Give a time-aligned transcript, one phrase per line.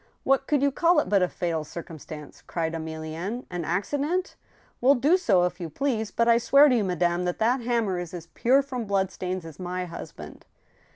[0.23, 3.45] "What could you call it but a fatal circumstance?" cried Emi lienne.
[3.47, 4.35] '* An accident?
[4.37, 4.43] ^
[4.81, 7.99] Well, do so, if you please* But I swear to you, madame, that that hammer
[7.99, 10.47] is as pure from bloodstains as my husband